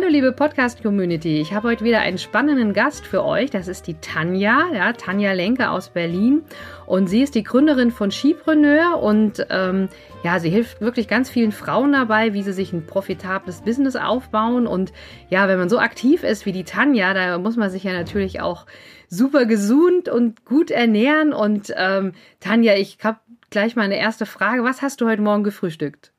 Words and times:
Hallo 0.00 0.10
liebe 0.10 0.30
Podcast-Community, 0.30 1.40
ich 1.40 1.52
habe 1.52 1.66
heute 1.66 1.82
wieder 1.82 1.98
einen 1.98 2.18
spannenden 2.18 2.72
Gast 2.72 3.04
für 3.04 3.24
euch. 3.24 3.50
Das 3.50 3.66
ist 3.66 3.88
die 3.88 3.94
Tanja, 3.94 4.68
ja, 4.72 4.92
Tanja 4.92 5.32
Lenke 5.32 5.70
aus 5.70 5.88
Berlin. 5.88 6.42
Und 6.86 7.08
sie 7.08 7.20
ist 7.20 7.34
die 7.34 7.42
Gründerin 7.42 7.90
von 7.90 8.12
Skipreneur 8.12 9.02
und 9.02 9.44
ähm, 9.50 9.88
ja, 10.22 10.38
sie 10.38 10.50
hilft 10.50 10.80
wirklich 10.80 11.08
ganz 11.08 11.28
vielen 11.28 11.50
Frauen 11.50 11.94
dabei, 11.94 12.32
wie 12.32 12.44
sie 12.44 12.52
sich 12.52 12.72
ein 12.72 12.86
profitables 12.86 13.62
Business 13.62 13.96
aufbauen. 13.96 14.68
Und 14.68 14.92
ja, 15.30 15.48
wenn 15.48 15.58
man 15.58 15.68
so 15.68 15.80
aktiv 15.80 16.22
ist 16.22 16.46
wie 16.46 16.52
die 16.52 16.62
Tanja, 16.62 17.12
da 17.12 17.36
muss 17.38 17.56
man 17.56 17.68
sich 17.68 17.82
ja 17.82 17.92
natürlich 17.92 18.40
auch 18.40 18.66
super 19.08 19.46
gesund 19.46 20.08
und 20.08 20.44
gut 20.44 20.70
ernähren. 20.70 21.32
Und 21.32 21.74
ähm, 21.76 22.12
Tanja, 22.38 22.76
ich 22.76 22.98
habe 23.02 23.18
gleich 23.50 23.74
mal 23.74 23.82
eine 23.82 23.98
erste 23.98 24.26
Frage. 24.26 24.62
Was 24.62 24.80
hast 24.80 25.00
du 25.00 25.08
heute 25.08 25.22
Morgen 25.22 25.42
gefrühstückt? 25.42 26.12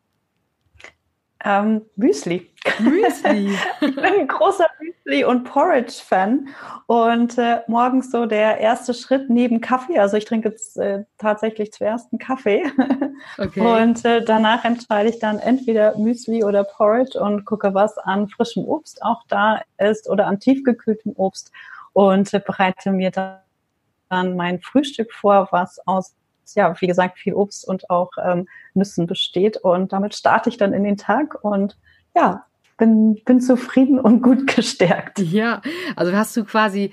Ähm, 1.45 1.83
Müsli. 1.95 2.51
Müsli. 2.79 3.57
ich 3.81 3.95
bin 3.95 4.05
ein 4.05 4.27
großer 4.27 4.67
Müsli- 4.79 5.23
und 5.23 5.45
Porridge-Fan. 5.45 6.49
Und 6.87 7.37
äh, 7.37 7.61
morgens 7.67 8.11
so 8.11 8.25
der 8.25 8.57
erste 8.57 8.93
Schritt 8.93 9.29
neben 9.29 9.61
Kaffee. 9.61 9.99
Also 9.99 10.17
ich 10.17 10.25
trinke 10.25 10.49
jetzt 10.49 10.77
äh, 10.77 11.05
tatsächlich 11.17 11.71
zuerst 11.71 12.11
einen 12.11 12.19
Kaffee. 12.19 12.63
Okay. 13.37 13.59
Und 13.59 14.05
äh, 14.05 14.23
danach 14.23 14.63
entscheide 14.63 15.09
ich 15.09 15.19
dann 15.19 15.39
entweder 15.39 15.97
Müsli 15.97 16.41
oder 16.41 16.63
Porridge 16.63 17.19
und 17.19 17.43
gucke, 17.43 17.73
was 17.73 17.97
an 17.97 18.29
frischem 18.29 18.63
Obst 18.63 19.03
auch 19.03 19.23
da 19.27 19.61
ist 19.77 20.09
oder 20.09 20.25
an 20.25 20.39
tiefgekühltem 20.39 21.11
Obst 21.17 21.51
und 21.91 22.33
äh, 22.33 22.39
bereite 22.39 22.91
mir 22.91 23.11
dann 23.11 24.37
mein 24.37 24.61
Frühstück 24.61 25.13
vor, 25.13 25.49
was 25.51 25.85
aus 25.85 26.15
ja, 26.55 26.73
wie 26.79 26.87
gesagt, 26.87 27.19
viel 27.19 27.33
Obst 27.33 27.67
und 27.67 27.89
auch 27.89 28.11
ähm, 28.23 28.47
Nüssen 28.73 29.07
besteht. 29.07 29.57
Und 29.57 29.93
damit 29.93 30.15
starte 30.15 30.49
ich 30.49 30.57
dann 30.57 30.73
in 30.73 30.83
den 30.83 30.97
Tag 30.97 31.43
und 31.43 31.77
ja, 32.15 32.45
bin, 32.77 33.21
bin 33.25 33.41
zufrieden 33.41 33.99
und 33.99 34.21
gut 34.21 34.47
gestärkt. 34.55 35.19
Ja, 35.19 35.61
also 35.95 36.13
hast 36.13 36.35
du 36.35 36.43
quasi 36.43 36.91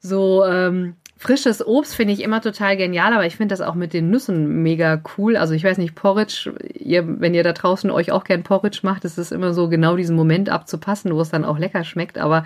so 0.00 0.44
ähm, 0.44 0.96
Frisches 1.16 1.64
Obst 1.64 1.94
finde 1.94 2.12
ich 2.12 2.22
immer 2.22 2.42
total 2.42 2.76
genial, 2.76 3.14
aber 3.14 3.24
ich 3.24 3.36
finde 3.36 3.52
das 3.52 3.60
auch 3.60 3.76
mit 3.76 3.92
den 3.94 4.10
Nüssen 4.10 4.62
mega 4.62 5.00
cool. 5.16 5.36
Also 5.36 5.54
ich 5.54 5.62
weiß 5.62 5.78
nicht, 5.78 5.94
Porridge, 5.94 6.52
ihr, 6.74 7.20
wenn 7.20 7.34
ihr 7.34 7.44
da 7.44 7.52
draußen 7.52 7.90
euch 7.90 8.10
auch 8.10 8.24
gern 8.24 8.42
Porridge 8.42 8.80
macht, 8.82 9.04
ist 9.04 9.16
es 9.16 9.30
immer 9.30 9.54
so 9.54 9.68
genau 9.68 9.96
diesen 9.96 10.16
Moment 10.16 10.50
abzupassen, 10.50 11.14
wo 11.14 11.20
es 11.20 11.30
dann 11.30 11.44
auch 11.44 11.56
lecker 11.56 11.84
schmeckt. 11.84 12.18
Aber 12.18 12.44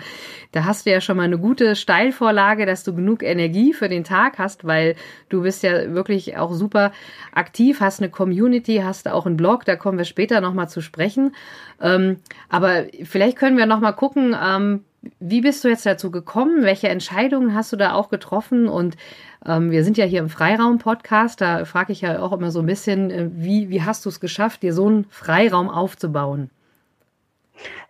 da 0.51 0.65
hast 0.65 0.85
du 0.85 0.91
ja 0.91 1.01
schon 1.01 1.17
mal 1.17 1.23
eine 1.23 1.39
gute 1.39 1.75
Steilvorlage, 1.75 2.67
dass 2.67 2.83
du 2.83 2.93
genug 2.93 3.23
Energie 3.23 3.73
für 3.73 3.89
den 3.89 4.03
Tag 4.03 4.37
hast, 4.37 4.65
weil 4.65 4.95
du 5.29 5.41
bist 5.41 5.63
ja 5.63 5.93
wirklich 5.93 6.37
auch 6.37 6.53
super 6.53 6.91
aktiv, 7.33 7.81
hast 7.81 8.01
eine 8.01 8.11
Community, 8.11 8.81
hast 8.83 9.07
auch 9.07 9.25
einen 9.25 9.35
Blog, 9.35 9.65
da 9.65 9.77
kommen 9.77 9.97
wir 9.97 10.05
später 10.05 10.41
nochmal 10.41 10.69
zu 10.69 10.81
sprechen. 10.81 11.35
Ähm, 11.81 12.17
aber 12.49 12.85
vielleicht 13.03 13.37
können 13.37 13.57
wir 13.57 13.65
nochmal 13.65 13.95
gucken, 13.95 14.35
ähm, 14.41 14.85
wie 15.19 15.41
bist 15.41 15.63
du 15.63 15.69
jetzt 15.69 15.85
dazu 15.85 16.11
gekommen? 16.11 16.63
Welche 16.63 16.89
Entscheidungen 16.89 17.53
hast 17.53 17.71
du 17.71 17.77
da 17.77 17.93
auch 17.93 18.09
getroffen? 18.09 18.67
Und 18.67 18.97
ähm, 19.45 19.71
wir 19.71 19.83
sind 19.83 19.97
ja 19.97 20.05
hier 20.05 20.19
im 20.19 20.29
Freiraum-Podcast, 20.29 21.39
da 21.41 21.65
frage 21.65 21.93
ich 21.93 22.01
ja 22.01 22.21
auch 22.21 22.33
immer 22.33 22.51
so 22.51 22.59
ein 22.59 22.65
bisschen, 22.65 23.09
äh, 23.11 23.29
wie, 23.31 23.69
wie 23.69 23.83
hast 23.83 24.05
du 24.05 24.09
es 24.09 24.19
geschafft, 24.19 24.63
dir 24.63 24.73
so 24.73 24.87
einen 24.87 25.05
Freiraum 25.09 25.69
aufzubauen? 25.69 26.49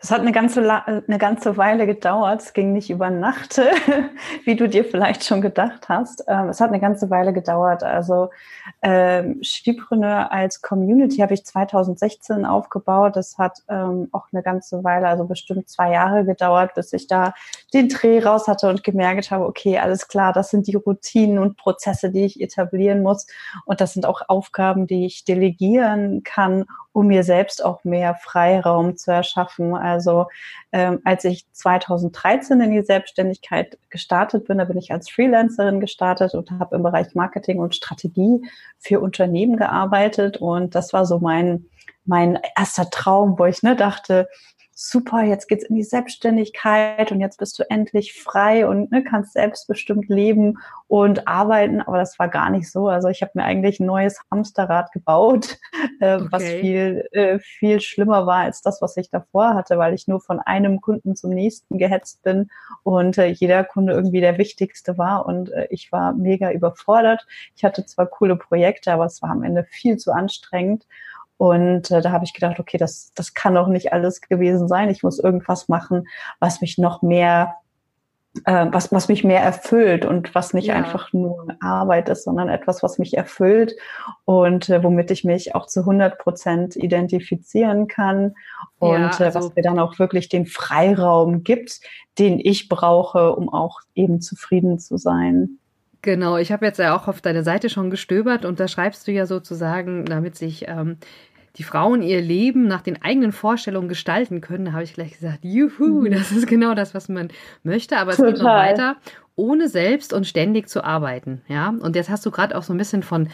Es 0.01 0.11
hat 0.11 0.21
eine 0.21 0.31
ganze, 0.31 0.61
eine 0.61 1.17
ganze 1.17 1.57
Weile 1.57 1.85
gedauert. 1.85 2.41
Es 2.41 2.53
ging 2.53 2.71
nicht 2.71 2.89
über 2.89 3.09
Nacht, 3.09 3.59
wie 4.45 4.55
du 4.55 4.69
dir 4.69 4.85
vielleicht 4.85 5.25
schon 5.25 5.41
gedacht 5.41 5.89
hast. 5.89 6.23
Ähm, 6.27 6.47
es 6.49 6.61
hat 6.61 6.69
eine 6.69 6.79
ganze 6.79 7.09
Weile 7.09 7.33
gedauert. 7.33 7.83
Also 7.83 8.29
ähm, 8.81 9.43
Skipreneur 9.43 10.31
als 10.31 10.61
Community 10.61 11.17
habe 11.17 11.33
ich 11.33 11.45
2016 11.45 12.45
aufgebaut. 12.45 13.17
Das 13.17 13.37
hat 13.37 13.59
ähm, 13.67 14.07
auch 14.13 14.27
eine 14.31 14.41
ganze 14.41 14.85
Weile, 14.85 15.09
also 15.09 15.25
bestimmt 15.25 15.67
zwei 15.67 15.91
Jahre 15.91 16.23
gedauert, 16.23 16.75
bis 16.75 16.93
ich 16.93 17.07
da 17.07 17.33
den 17.73 17.89
Dreh 17.89 18.23
raus 18.23 18.47
hatte 18.47 18.69
und 18.69 18.85
gemerkt 18.85 19.31
habe, 19.31 19.45
okay, 19.45 19.79
alles 19.79 20.07
klar, 20.07 20.31
das 20.31 20.49
sind 20.49 20.67
die 20.67 20.75
Routinen 20.75 21.39
und 21.39 21.57
Prozesse, 21.57 22.09
die 22.09 22.23
ich 22.23 22.39
etablieren 22.39 23.03
muss. 23.03 23.27
Und 23.65 23.81
das 23.81 23.93
sind 23.93 24.05
auch 24.05 24.21
Aufgaben, 24.29 24.87
die 24.87 25.05
ich 25.05 25.25
delegieren 25.25 26.23
kann, 26.23 26.65
um 26.93 27.07
mir 27.07 27.23
selbst 27.23 27.63
auch 27.63 27.83
mehr 27.83 28.15
Freiraum 28.15 28.97
zu 28.97 29.11
erschaffen. 29.11 29.58
Also 29.75 30.27
ähm, 30.71 30.99
als 31.03 31.25
ich 31.25 31.45
2013 31.51 32.59
in 32.61 32.71
die 32.71 32.83
Selbstständigkeit 32.83 33.77
gestartet 33.89 34.45
bin, 34.45 34.57
da 34.57 34.65
bin 34.65 34.77
ich 34.77 34.91
als 34.91 35.09
Freelancerin 35.09 35.79
gestartet 35.79 36.33
und 36.33 36.51
habe 36.51 36.75
im 36.75 36.83
Bereich 36.83 37.13
Marketing 37.15 37.59
und 37.59 37.75
Strategie 37.75 38.41
für 38.77 38.99
Unternehmen 38.99 39.57
gearbeitet. 39.57 40.37
Und 40.37 40.75
das 40.75 40.93
war 40.93 41.05
so 41.05 41.19
mein, 41.19 41.65
mein 42.05 42.39
erster 42.57 42.89
Traum, 42.89 43.37
wo 43.37 43.45
ich 43.45 43.63
ne, 43.63 43.75
dachte, 43.75 44.27
super, 44.81 45.23
jetzt 45.23 45.49
geht's 45.49 45.65
in 45.65 45.75
die 45.75 45.83
Selbstständigkeit 45.83 47.11
und 47.11 47.19
jetzt 47.19 47.37
bist 47.37 47.59
du 47.59 47.69
endlich 47.69 48.13
frei 48.13 48.65
und 48.65 48.89
ne, 48.91 49.03
kannst 49.03 49.33
selbstbestimmt 49.33 50.07
leben 50.07 50.57
und 50.87 51.27
arbeiten. 51.27 51.81
Aber 51.81 51.97
das 51.97 52.17
war 52.17 52.29
gar 52.29 52.49
nicht 52.49 52.71
so. 52.71 52.87
Also 52.87 53.09
ich 53.09 53.21
habe 53.21 53.33
mir 53.33 53.43
eigentlich 53.43 53.81
ein 53.81 53.85
neues 53.85 54.21
Hamsterrad 54.31 54.93
gebaut, 54.93 55.57
äh, 55.99 56.15
okay. 56.15 56.27
was 56.31 56.43
viel, 56.43 57.09
äh, 57.11 57.39
viel 57.39 57.81
schlimmer 57.81 58.25
war 58.25 58.37
als 58.37 58.61
das, 58.61 58.81
was 58.81 58.95
ich 58.95 59.09
davor 59.09 59.53
hatte, 59.53 59.77
weil 59.77 59.93
ich 59.93 60.07
nur 60.07 60.21
von 60.21 60.39
einem 60.39 60.79
Kunden 60.79 61.17
zum 61.17 61.31
nächsten 61.31 61.77
gehetzt 61.77 62.23
bin 62.23 62.49
und 62.83 63.17
äh, 63.17 63.27
jeder 63.27 63.65
Kunde 63.65 63.91
irgendwie 63.91 64.21
der 64.21 64.37
wichtigste 64.37 64.97
war 64.97 65.25
und 65.25 65.51
äh, 65.51 65.67
ich 65.71 65.91
war 65.91 66.13
mega 66.13 66.53
überfordert. 66.53 67.27
Ich 67.53 67.65
hatte 67.65 67.85
zwar 67.85 68.07
coole 68.07 68.37
Projekte, 68.37 68.93
aber 68.93 69.05
es 69.05 69.21
war 69.21 69.31
am 69.31 69.43
Ende 69.43 69.65
viel 69.65 69.97
zu 69.97 70.13
anstrengend. 70.13 70.85
Und 71.39 71.89
äh, 71.89 72.01
da 72.01 72.11
habe 72.11 72.25
ich 72.25 72.33
gedacht, 72.33 72.59
okay, 72.59 72.77
das, 72.77 73.13
das 73.15 73.33
kann 73.33 73.55
doch 73.55 73.69
nicht 73.69 73.93
alles 73.93 74.19
gewesen 74.19 74.67
sein. 74.67 74.89
Ich 74.89 75.03
muss 75.03 75.19
irgendwas 75.19 75.69
machen, 75.69 76.05
was 76.41 76.59
mich 76.59 76.77
noch 76.77 77.01
mehr, 77.01 77.55
äh, 78.43 78.65
was, 78.71 78.91
was 78.91 79.07
mich 79.07 79.23
mehr 79.23 79.39
erfüllt 79.39 80.03
und 80.03 80.35
was 80.35 80.53
nicht 80.53 80.67
ja. 80.67 80.73
einfach 80.75 81.13
nur 81.13 81.47
Arbeit 81.61 82.09
ist, 82.09 82.25
sondern 82.25 82.49
etwas, 82.49 82.83
was 82.83 82.99
mich 82.99 83.15
erfüllt 83.15 83.73
und 84.25 84.67
äh, 84.67 84.83
womit 84.83 85.11
ich 85.11 85.23
mich 85.23 85.55
auch 85.55 85.65
zu 85.65 85.79
100 85.79 86.17
Prozent 86.17 86.75
identifizieren 86.75 87.87
kann 87.87 88.35
und 88.79 88.99
ja, 88.99 89.07
also, 89.07 89.23
äh, 89.23 89.33
was 89.33 89.55
mir 89.55 89.63
dann 89.63 89.79
auch 89.79 89.97
wirklich 89.97 90.27
den 90.27 90.45
Freiraum 90.45 91.45
gibt, 91.45 91.79
den 92.17 92.37
ich 92.37 92.67
brauche, 92.67 93.33
um 93.33 93.47
auch 93.47 93.79
eben 93.95 94.19
zufrieden 94.19 94.77
zu 94.77 94.97
sein. 94.97 95.59
Genau, 96.01 96.37
ich 96.37 96.51
habe 96.53 96.65
jetzt 96.65 96.79
ja 96.79 96.95
auch 96.95 97.09
auf 97.09 97.19
deine 97.19 97.43
Seite 97.43 97.69
schon 97.69 97.89
gestöbert 97.89 98.45
und 98.45 98.59
da 98.59 98.69
schreibst 98.69 99.05
du 99.07 99.11
ja 99.11 99.25
sozusagen, 99.25 100.05
damit 100.05 100.35
sich 100.35 100.65
ähm, 100.67 100.97
die 101.57 101.63
Frauen 101.63 102.01
ihr 102.01 102.21
Leben 102.21 102.67
nach 102.67 102.81
den 102.81 103.01
eigenen 103.01 103.31
Vorstellungen 103.31 103.89
gestalten 103.89 104.41
können, 104.41 104.65
da 104.65 104.71
habe 104.73 104.83
ich 104.83 104.93
gleich 104.93 105.13
gesagt, 105.13 105.39
juhu, 105.43 106.01
mhm. 106.01 106.11
das 106.11 106.31
ist 106.31 106.47
genau 106.47 106.73
das, 106.73 106.93
was 106.93 107.09
man 107.09 107.29
möchte, 107.63 107.97
aber 107.97 108.11
Total. 108.11 108.27
es 108.27 108.33
geht 108.33 108.43
noch 108.43 108.53
weiter, 108.53 108.95
ohne 109.35 109.69
selbst 109.69 110.13
und 110.13 110.27
ständig 110.27 110.69
zu 110.69 110.83
arbeiten, 110.83 111.41
ja. 111.47 111.69
Und 111.69 111.95
jetzt 111.95 112.09
hast 112.09 112.25
du 112.25 112.31
gerade 112.31 112.57
auch 112.57 112.63
so 112.63 112.73
ein 112.73 112.77
bisschen 112.77 113.03
von 113.03 113.29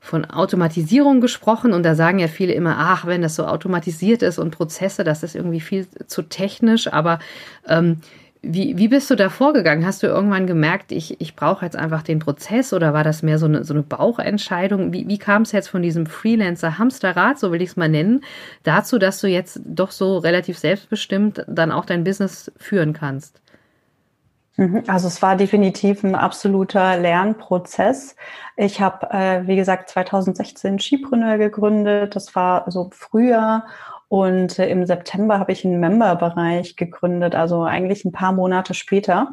von 0.00 0.24
Automatisierung 0.24 1.20
gesprochen 1.20 1.72
und 1.72 1.82
da 1.82 1.96
sagen 1.96 2.20
ja 2.20 2.28
viele 2.28 2.52
immer, 2.52 2.76
ach, 2.78 3.06
wenn 3.06 3.20
das 3.20 3.34
so 3.34 3.46
automatisiert 3.46 4.22
ist 4.22 4.38
und 4.38 4.52
Prozesse, 4.52 5.02
das 5.02 5.24
ist 5.24 5.34
irgendwie 5.34 5.60
viel 5.60 5.88
zu 6.06 6.22
technisch, 6.22 6.92
aber 6.92 7.18
ähm, 7.66 8.00
wie, 8.42 8.78
wie 8.78 8.88
bist 8.88 9.10
du 9.10 9.16
da 9.16 9.30
vorgegangen? 9.30 9.84
Hast 9.84 10.02
du 10.02 10.06
irgendwann 10.06 10.46
gemerkt, 10.46 10.92
ich, 10.92 11.20
ich 11.20 11.34
brauche 11.34 11.64
jetzt 11.64 11.76
einfach 11.76 12.02
den 12.02 12.20
Prozess 12.20 12.72
oder 12.72 12.92
war 12.92 13.04
das 13.04 13.22
mehr 13.22 13.38
so 13.38 13.46
eine, 13.46 13.64
so 13.64 13.74
eine 13.74 13.82
Bauchentscheidung? 13.82 14.92
Wie, 14.92 15.08
wie 15.08 15.18
kam 15.18 15.42
es 15.42 15.52
jetzt 15.52 15.68
von 15.68 15.82
diesem 15.82 16.06
Freelancer-Hamsterrad, 16.06 17.38
so 17.38 17.52
will 17.52 17.62
ich 17.62 17.70
es 17.70 17.76
mal 17.76 17.88
nennen, 17.88 18.22
dazu, 18.62 18.98
dass 18.98 19.20
du 19.20 19.26
jetzt 19.26 19.60
doch 19.64 19.90
so 19.90 20.18
relativ 20.18 20.58
selbstbestimmt 20.58 21.44
dann 21.48 21.72
auch 21.72 21.84
dein 21.84 22.04
Business 22.04 22.52
führen 22.56 22.92
kannst? 22.92 23.40
Mhm. 24.56 24.82
Also 24.86 25.08
es 25.08 25.22
war 25.22 25.36
definitiv 25.36 26.04
ein 26.04 26.14
absoluter 26.14 26.98
Lernprozess. 26.98 28.16
Ich 28.56 28.80
habe, 28.80 29.08
äh, 29.10 29.46
wie 29.46 29.56
gesagt, 29.56 29.88
2016 29.90 30.78
Skipreneur 30.80 31.38
gegründet. 31.38 32.16
Das 32.16 32.34
war 32.34 32.70
so 32.70 32.90
früher 32.92 33.64
und 34.08 34.58
äh, 34.58 34.68
im 34.68 34.86
September 34.86 35.38
habe 35.38 35.52
ich 35.52 35.64
einen 35.64 35.80
Member-Bereich 35.80 36.76
gegründet, 36.76 37.34
also 37.34 37.64
eigentlich 37.64 38.04
ein 38.04 38.12
paar 38.12 38.32
Monate 38.32 38.74
später. 38.74 39.28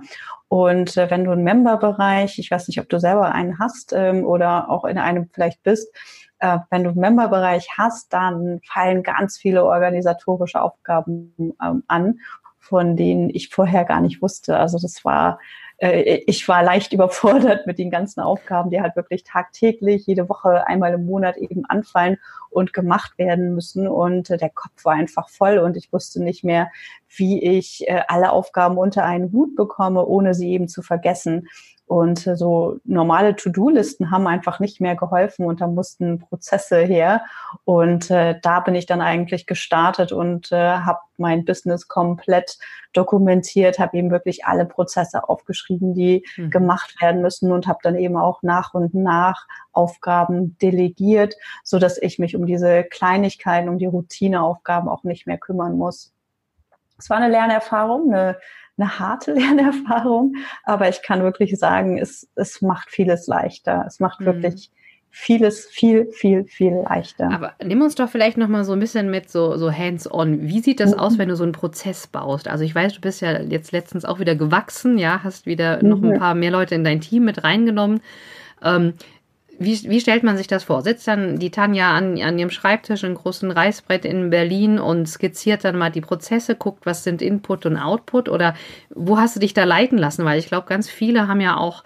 Und 0.47 0.97
äh, 0.97 1.09
wenn 1.09 1.23
du 1.23 1.31
einen 1.31 1.43
Member-Bereich, 1.43 2.39
ich 2.39 2.51
weiß 2.51 2.67
nicht, 2.67 2.79
ob 2.79 2.89
du 2.89 2.99
selber 2.99 3.31
einen 3.31 3.57
hast 3.59 3.93
ähm, 3.93 4.25
oder 4.25 4.69
auch 4.69 4.85
in 4.85 4.97
einem 4.97 5.29
vielleicht 5.33 5.63
bist, 5.63 5.93
äh, 6.39 6.59
wenn 6.69 6.83
du 6.83 6.89
einen 6.89 6.99
Memberbereich 6.99 7.67
hast, 7.77 8.11
dann 8.13 8.59
fallen 8.71 9.03
ganz 9.03 9.37
viele 9.37 9.65
organisatorische 9.65 10.61
Aufgaben 10.61 11.33
ähm, 11.63 11.83
an, 11.87 12.19
von 12.65 12.95
denen 12.95 13.29
ich 13.29 13.49
vorher 13.49 13.85
gar 13.85 14.01
nicht 14.01 14.21
wusste. 14.21 14.57
Also 14.57 14.79
das 14.79 15.05
war 15.05 15.39
äh, 15.77 16.21
ich 16.25 16.47
war 16.47 16.63
leicht 16.63 16.93
überfordert 16.93 17.67
mit 17.67 17.77
den 17.77 17.89
ganzen 17.91 18.21
Aufgaben, 18.21 18.69
die 18.69 18.81
halt 18.81 18.95
wirklich 18.95 19.23
tagtäglich, 19.23 20.05
jede 20.07 20.29
Woche, 20.29 20.67
einmal 20.67 20.93
im 20.93 21.05
Monat 21.05 21.37
eben 21.37 21.65
anfallen 21.65 22.17
und 22.49 22.73
gemacht 22.73 23.17
werden 23.17 23.53
müssen. 23.53 23.87
Und 23.87 24.29
äh, 24.29 24.37
der 24.37 24.49
Kopf 24.49 24.83
war 24.83 24.93
einfach 24.93 25.29
voll 25.29 25.57
und 25.57 25.77
ich 25.77 25.91
wusste 25.91 26.23
nicht 26.23 26.43
mehr, 26.43 26.71
wie 27.15 27.43
ich 27.43 27.87
äh, 27.87 28.01
alle 28.07 28.31
Aufgaben 28.31 28.77
unter 28.77 29.03
einen 29.03 29.31
Hut 29.31 29.55
bekomme, 29.55 30.05
ohne 30.05 30.33
sie 30.33 30.51
eben 30.51 30.67
zu 30.67 30.81
vergessen. 30.81 31.47
Und 31.87 32.19
so 32.19 32.79
normale 32.83 33.35
To-Do-Listen 33.35 34.09
haben 34.09 34.25
einfach 34.25 34.59
nicht 34.59 34.81
mehr 34.81 34.95
geholfen 34.95 35.45
und 35.45 35.61
da 35.61 35.67
mussten 35.67 36.17
Prozesse 36.17 36.79
her. 36.79 37.21
Und 37.63 38.09
äh, 38.09 38.39
da 38.41 38.59
bin 38.59 38.73
ich 38.73 38.87
dann 38.87 39.01
eigentlich 39.01 39.45
gestartet 39.45 40.11
und 40.11 40.51
äh, 40.51 40.77
habe 40.79 40.99
mein 41.17 41.45
Business 41.45 41.87
komplett 41.87 42.57
dokumentiert, 42.93 43.77
habe 43.77 43.97
eben 43.97 44.09
wirklich 44.09 44.45
alle 44.45 44.65
Prozesse 44.65 45.29
aufgeschrieben, 45.29 45.93
die 45.93 46.25
mhm. 46.37 46.49
gemacht 46.49 46.99
werden 47.01 47.21
müssen 47.21 47.51
und 47.51 47.67
habe 47.67 47.79
dann 47.83 47.95
eben 47.95 48.17
auch 48.17 48.41
nach 48.41 48.73
und 48.73 48.95
nach 48.95 49.45
Aufgaben 49.71 50.57
delegiert, 50.57 51.35
so 51.63 51.77
dass 51.77 51.99
ich 51.99 52.17
mich 52.17 52.35
um 52.35 52.47
diese 52.47 52.83
Kleinigkeiten, 52.83 53.69
um 53.69 53.77
die 53.77 53.85
Routineaufgaben 53.85 54.89
auch 54.89 55.03
nicht 55.03 55.27
mehr 55.27 55.37
kümmern 55.37 55.77
muss. 55.77 56.13
Es 56.97 57.09
war 57.09 57.17
eine 57.17 57.29
Lernerfahrung, 57.29 58.11
eine 58.11 58.37
eine 58.77 58.99
harte 58.99 59.33
Lernerfahrung, 59.37 60.35
aber 60.63 60.89
ich 60.89 61.01
kann 61.01 61.23
wirklich 61.23 61.57
sagen, 61.57 61.97
es, 61.97 62.27
es 62.35 62.61
macht 62.61 62.89
vieles 62.89 63.27
leichter. 63.27 63.83
Es 63.87 63.99
macht 63.99 64.19
mhm. 64.19 64.25
wirklich 64.25 64.71
vieles 65.17 65.65
viel, 65.67 66.11
viel, 66.11 66.43
viel 66.43 66.83
leichter. 66.83 67.31
Aber 67.31 67.53
nimm 67.63 67.81
uns 67.81 67.95
doch 67.95 68.09
vielleicht 68.09 68.37
noch 68.37 68.49
mal 68.49 68.65
so 68.65 68.73
ein 68.73 68.81
bisschen 68.81 69.09
mit 69.09 69.29
so, 69.29 69.55
so 69.55 69.71
hands-on. 69.71 70.41
Wie 70.41 70.59
sieht 70.59 70.81
das 70.81 70.91
mhm. 70.91 70.99
aus, 70.99 71.17
wenn 71.17 71.29
du 71.29 71.37
so 71.37 71.43
einen 71.43 71.53
Prozess 71.53 72.05
baust? 72.07 72.49
Also 72.49 72.65
ich 72.65 72.75
weiß, 72.75 72.95
du 72.95 73.01
bist 73.01 73.21
ja 73.21 73.39
jetzt 73.39 73.71
letztens 73.71 74.03
auch 74.03 74.19
wieder 74.19 74.35
gewachsen, 74.35 74.97
ja, 74.97 75.23
hast 75.23 75.45
wieder 75.45 75.81
mhm. 75.81 75.89
noch 75.89 76.03
ein 76.03 76.19
paar 76.19 76.35
mehr 76.35 76.51
Leute 76.51 76.75
in 76.75 76.83
dein 76.83 76.99
Team 76.99 77.23
mit 77.23 77.45
reingenommen. 77.45 78.01
Ähm, 78.61 78.95
wie, 79.59 79.89
wie 79.89 79.99
stellt 79.99 80.23
man 80.23 80.37
sich 80.37 80.47
das 80.47 80.63
vor? 80.63 80.81
Sitzt 80.81 81.07
dann 81.07 81.37
die 81.37 81.51
Tanja 81.51 81.91
an, 81.91 82.21
an 82.21 82.37
ihrem 82.39 82.49
Schreibtisch 82.49 83.03
im 83.03 83.15
großen 83.15 83.51
Reißbrett 83.51 84.05
in 84.05 84.29
Berlin 84.29 84.79
und 84.79 85.07
skizziert 85.07 85.63
dann 85.63 85.77
mal 85.77 85.91
die 85.91 86.01
Prozesse, 86.01 86.55
guckt, 86.55 86.85
was 86.85 87.03
sind 87.03 87.21
Input 87.21 87.65
und 87.65 87.77
Output 87.77 88.29
oder 88.29 88.55
wo 88.89 89.17
hast 89.17 89.35
du 89.35 89.39
dich 89.39 89.53
da 89.53 89.63
leiten 89.63 89.97
lassen? 89.97 90.25
Weil 90.25 90.39
ich 90.39 90.47
glaube, 90.47 90.67
ganz 90.67 90.89
viele 90.89 91.27
haben 91.27 91.41
ja 91.41 91.57
auch 91.57 91.83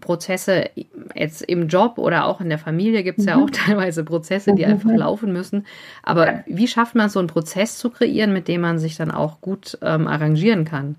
Prozesse 0.00 0.70
jetzt 1.14 1.42
im 1.42 1.68
Job 1.68 1.98
oder 1.98 2.26
auch 2.26 2.40
in 2.40 2.48
der 2.48 2.58
Familie 2.58 3.02
gibt 3.02 3.18
es 3.18 3.26
mhm. 3.26 3.30
ja 3.30 3.42
auch 3.42 3.50
teilweise 3.50 4.04
Prozesse, 4.04 4.54
die 4.54 4.64
mhm. 4.64 4.72
einfach 4.72 4.92
laufen 4.92 5.32
müssen. 5.32 5.66
Aber 6.02 6.42
wie 6.46 6.68
schafft 6.68 6.94
man 6.94 7.08
so 7.08 7.18
einen 7.18 7.28
Prozess 7.28 7.78
zu 7.78 7.90
kreieren, 7.90 8.32
mit 8.32 8.48
dem 8.48 8.62
man 8.62 8.78
sich 8.78 8.96
dann 8.96 9.10
auch 9.10 9.40
gut 9.40 9.78
ähm, 9.82 10.06
arrangieren 10.06 10.64
kann? 10.64 10.96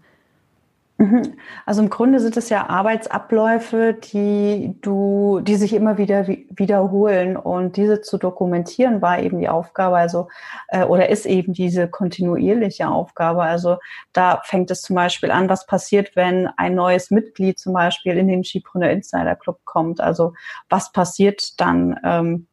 Mhm. 1.03 1.33
Also 1.65 1.81
im 1.81 1.89
Grunde 1.89 2.21
sind 2.21 2.37
es 2.37 2.47
ja 2.47 2.69
Arbeitsabläufe, 2.69 3.93
die 3.93 4.73
du, 4.81 5.41
die 5.41 5.55
sich 5.55 5.73
immer 5.73 5.97
wieder 5.97 6.25
wiederholen 6.27 7.35
und 7.35 7.75
diese 7.75 7.99
zu 7.99 8.17
dokumentieren 8.17 9.01
war 9.01 9.19
eben 9.19 9.39
die 9.39 9.49
Aufgabe, 9.49 9.97
also 9.97 10.29
äh, 10.69 10.85
oder 10.85 11.09
ist 11.09 11.25
eben 11.25 11.51
diese 11.51 11.89
kontinuierliche 11.89 12.87
Aufgabe. 12.87 13.43
Also 13.43 13.79
da 14.13 14.39
fängt 14.45 14.71
es 14.71 14.81
zum 14.81 14.95
Beispiel 14.95 15.29
an, 15.29 15.49
was 15.49 15.65
passiert, 15.65 16.15
wenn 16.15 16.47
ein 16.55 16.73
neues 16.73 17.11
Mitglied 17.11 17.59
zum 17.59 17.73
Beispiel 17.73 18.17
in 18.17 18.29
den 18.29 18.45
Skipreneur 18.45 18.89
Insider 18.89 19.35
Club 19.35 19.59
kommt. 19.65 19.99
Also 19.99 20.33
was 20.69 20.93
passiert 20.93 21.59
dann? 21.59 21.99
Ähm, 22.05 22.47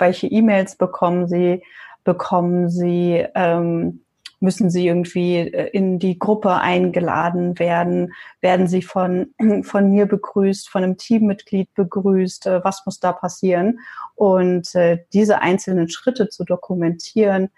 welche 0.00 0.26
E-Mails 0.26 0.74
bekommen 0.74 1.28
sie? 1.28 1.62
Bekommen 2.02 2.68
sie 2.68 3.24
ähm, 3.36 4.00
müssen 4.40 4.70
sie 4.70 4.86
irgendwie 4.86 5.38
äh, 5.38 5.68
in 5.70 5.98
die 5.98 6.18
Gruppe 6.18 6.54
eingeladen 6.54 7.58
werden? 7.58 8.12
Werden 8.40 8.66
sie 8.66 8.82
von, 8.82 9.34
von 9.62 9.90
mir 9.90 10.06
begrüßt, 10.06 10.68
von 10.68 10.84
einem 10.84 10.96
Teammitglied 10.96 11.72
begrüßt? 11.74 12.46
Äh, 12.46 12.64
was 12.64 12.84
muss 12.86 13.00
da 13.00 13.12
passieren? 13.12 13.80
Und 14.14 14.74
äh, 14.74 15.04
diese 15.12 15.40
einzelnen 15.40 15.88
Schritte 15.88 16.28
zu 16.28 16.44
dokumentieren, 16.44 17.50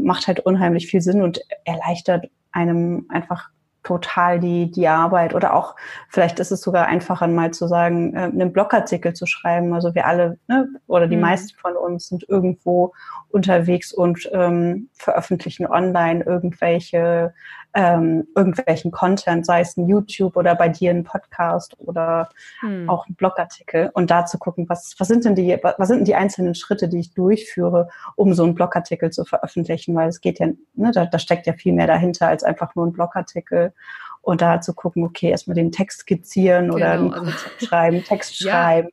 macht 0.00 0.26
halt 0.26 0.40
unheimlich 0.40 0.86
viel 0.86 1.00
Sinn 1.00 1.22
und 1.22 1.40
erleichtert 1.64 2.26
einem 2.50 3.06
einfach 3.08 3.48
total 3.82 4.38
die, 4.38 4.70
die 4.70 4.86
Arbeit 4.88 5.34
oder 5.34 5.54
auch 5.54 5.74
vielleicht 6.08 6.38
ist 6.38 6.52
es 6.52 6.60
sogar 6.60 6.86
einfacher 6.86 7.26
mal 7.26 7.50
zu 7.50 7.66
sagen, 7.66 8.14
äh, 8.14 8.20
einen 8.20 8.52
Blogartikel 8.52 9.12
zu 9.12 9.26
schreiben. 9.26 9.74
Also 9.74 9.94
wir 9.94 10.06
alle 10.06 10.38
ne, 10.48 10.68
oder 10.86 11.08
die 11.08 11.16
mhm. 11.16 11.22
meisten 11.22 11.58
von 11.58 11.76
uns 11.76 12.08
sind 12.08 12.28
irgendwo 12.28 12.92
unterwegs 13.30 13.92
und 13.92 14.30
ähm, 14.32 14.88
veröffentlichen 14.92 15.66
online 15.66 16.24
irgendwelche 16.24 17.34
ähm, 17.74 18.26
irgendwelchen 18.36 18.90
Content, 18.90 19.46
sei 19.46 19.60
es 19.60 19.76
ein 19.76 19.88
YouTube 19.88 20.36
oder 20.36 20.54
bei 20.54 20.68
dir 20.68 20.90
ein 20.90 21.04
Podcast 21.04 21.76
oder 21.78 22.28
hm. 22.60 22.88
auch 22.88 23.06
ein 23.08 23.14
Blogartikel 23.14 23.90
und 23.94 24.10
da 24.10 24.26
zu 24.26 24.38
gucken, 24.38 24.68
was, 24.68 24.94
was 24.98 25.08
sind 25.08 25.24
denn 25.24 25.34
die, 25.34 25.58
was 25.62 25.88
sind 25.88 25.98
denn 25.98 26.04
die 26.04 26.14
einzelnen 26.14 26.54
Schritte, 26.54 26.88
die 26.88 27.00
ich 27.00 27.14
durchführe, 27.14 27.88
um 28.16 28.34
so 28.34 28.44
einen 28.44 28.54
Blogartikel 28.54 29.10
zu 29.10 29.24
veröffentlichen, 29.24 29.94
weil 29.94 30.08
es 30.08 30.20
geht 30.20 30.38
ja, 30.38 30.48
ne, 30.74 30.90
da, 30.92 31.06
da 31.06 31.18
steckt 31.18 31.46
ja 31.46 31.54
viel 31.54 31.72
mehr 31.72 31.86
dahinter 31.86 32.28
als 32.28 32.44
einfach 32.44 32.74
nur 32.74 32.86
ein 32.86 32.92
Blogartikel 32.92 33.72
und 34.20 34.40
da 34.40 34.60
zu 34.60 34.72
gucken, 34.74 35.04
okay, 35.04 35.30
erstmal 35.30 35.54
den 35.54 35.72
Text 35.72 36.00
skizzieren 36.00 36.70
oder 36.70 36.96
genau, 36.96 37.14
ein 37.14 37.24
Konzept 37.24 37.54
also, 37.54 37.66
schreiben, 37.66 38.04
Text 38.04 38.40
ja, 38.40 38.52
schreiben. 38.52 38.88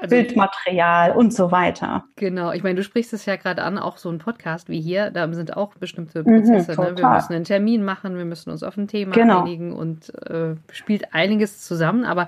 Also, 0.00 0.14
Bildmaterial 0.14 1.12
und 1.12 1.32
so 1.32 1.50
weiter. 1.50 2.04
Genau, 2.16 2.52
ich 2.52 2.62
meine, 2.62 2.76
du 2.76 2.82
sprichst 2.82 3.12
es 3.12 3.26
ja 3.26 3.36
gerade 3.36 3.62
an, 3.62 3.78
auch 3.78 3.98
so 3.98 4.08
ein 4.10 4.18
Podcast 4.18 4.68
wie 4.68 4.80
hier, 4.80 5.10
da 5.10 5.32
sind 5.32 5.56
auch 5.56 5.74
bestimmte 5.74 6.20
mhm, 6.20 6.36
Prozesse. 6.44 6.72
Mhm, 6.72 6.84
ne? 6.84 6.98
Wir 6.98 7.08
müssen 7.08 7.32
einen 7.34 7.44
Termin 7.44 7.84
machen, 7.84 8.16
wir 8.16 8.24
müssen 8.24 8.50
uns 8.50 8.62
auf 8.62 8.76
ein 8.76 8.88
Thema 8.88 9.12
genau. 9.12 9.42
einigen 9.42 9.72
und 9.72 10.12
äh, 10.26 10.54
spielt 10.70 11.14
einiges 11.14 11.60
zusammen. 11.60 12.04
Aber 12.04 12.26